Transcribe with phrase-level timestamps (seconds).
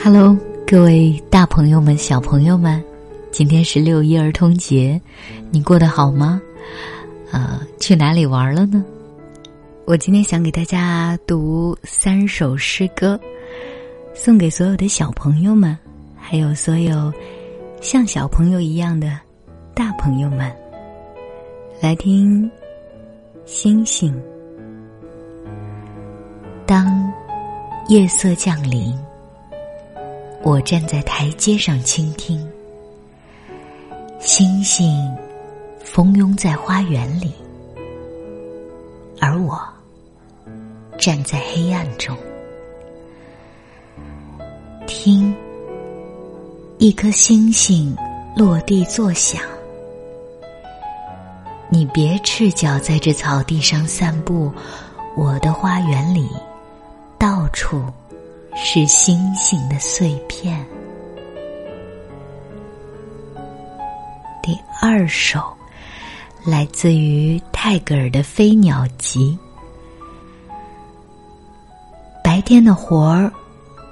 [0.00, 2.82] Hello，各位大朋友们、小朋友们，
[3.32, 4.98] 今天是六一儿童节，
[5.50, 6.40] 你过得好吗？
[7.32, 8.82] 呃，去哪里玩了呢？
[9.86, 13.18] 我今天想给大家读三首诗歌，
[14.14, 15.76] 送给所有的小朋友们，
[16.16, 17.12] 还有所有
[17.80, 19.18] 像小朋友一样的
[19.74, 20.50] 大朋友们，
[21.82, 22.48] 来听
[23.44, 24.14] 星星。
[26.64, 27.12] 当
[27.88, 28.96] 夜色降临。
[30.42, 32.48] 我站在台阶上倾听，
[34.20, 35.14] 星星
[35.80, 37.34] 蜂拥在花园里，
[39.20, 39.60] 而我
[40.98, 42.16] 站在黑暗中，
[44.86, 45.34] 听
[46.78, 47.94] 一颗星星
[48.36, 49.42] 落地作响。
[51.68, 54.50] 你别赤脚在这草地上散步，
[55.16, 56.28] 我的花园里
[57.18, 57.82] 到处。
[58.60, 60.66] 是星星的碎片。
[64.42, 65.40] 第二首
[66.44, 69.38] 来自于泰戈尔的《飞鸟集》。
[72.22, 73.32] 白天的活儿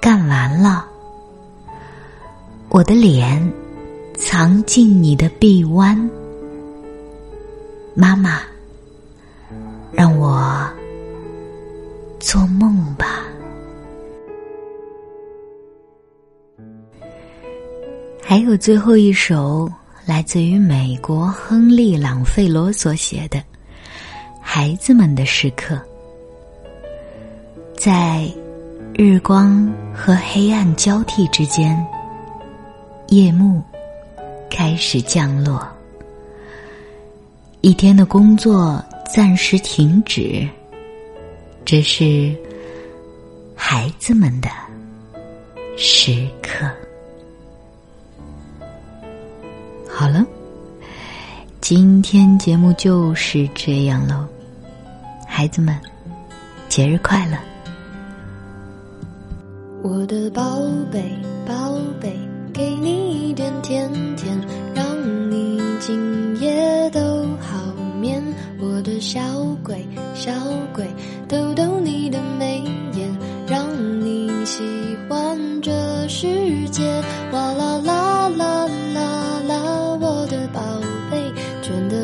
[0.00, 0.84] 干完了，
[2.68, 3.40] 我的脸
[4.16, 5.96] 藏进你的臂弯，
[7.94, 8.40] 妈妈，
[9.92, 10.68] 让我
[12.18, 13.22] 做梦吧。
[18.28, 19.70] 还有最后一首，
[20.04, 23.38] 来自于美国亨利·朗费罗所写的
[24.40, 25.76] 《孩子们的时刻》。
[27.78, 28.28] 在
[28.94, 31.86] 日光和黑暗交替之间，
[33.10, 33.62] 夜幕
[34.50, 35.64] 开始降落，
[37.60, 40.44] 一天的工作暂时停止。
[41.64, 42.34] 这是
[43.54, 44.50] 孩子们的
[45.76, 46.68] 时刻。
[51.68, 54.24] 今天节目就是这样喽，
[55.26, 55.76] 孩子们，
[56.68, 57.36] 节日快乐！
[59.82, 60.60] 我的宝
[60.92, 61.02] 贝，
[61.44, 62.16] 宝贝，
[62.52, 63.90] 给你一点甜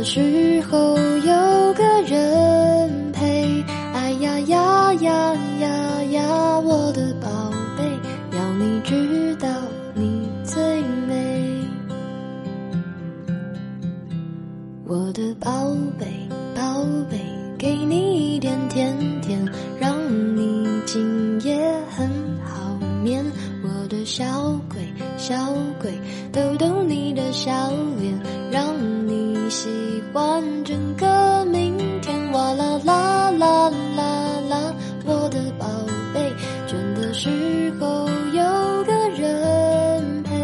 [0.04, 3.64] 时候有个人陪，
[3.94, 9.48] 哎呀呀呀呀呀，我的宝贝，要你知道
[9.94, 11.64] 你最美。
[14.84, 15.68] 我的宝
[15.98, 16.06] 贝，
[16.54, 17.18] 宝贝，
[17.56, 19.48] 给你一点甜甜，
[19.78, 19.96] 让
[20.36, 22.08] 你今夜很
[22.44, 23.24] 好眠。
[23.62, 24.24] 我的小
[24.68, 24.80] 鬼，
[25.16, 25.34] 小
[25.80, 25.92] 鬼，
[26.32, 28.20] 逗逗你的笑脸，
[28.50, 28.74] 让
[29.06, 30.02] 你喜。
[30.12, 34.74] 欢整个明天，哇啦啦啦啦啦，
[35.06, 35.66] 我的宝
[36.12, 36.30] 贝，
[36.68, 40.36] 倦的时候有个人陪，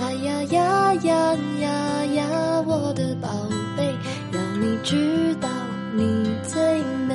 [0.00, 3.28] 哎呀呀呀呀呀，我的宝
[3.76, 3.92] 贝，
[4.30, 5.48] 让你知道
[5.96, 6.60] 你最
[7.08, 7.14] 美，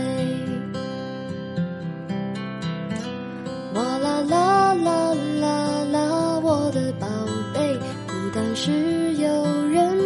[3.73, 7.07] 哇啦啦啦啦啦，我的宝
[7.53, 7.77] 贝，
[8.07, 9.29] 孤单时有
[9.69, 9.97] 人。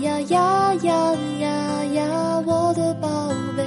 [0.00, 2.42] 呀呀呀呀呀！
[2.46, 3.62] 我的宝贝，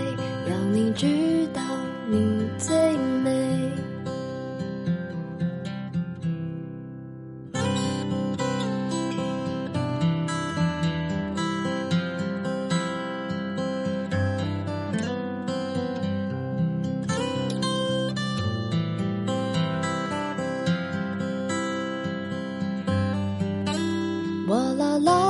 [0.49, 1.61] 要你知道
[2.09, 3.71] 你最美。
[24.47, 25.22] 哇啦啦！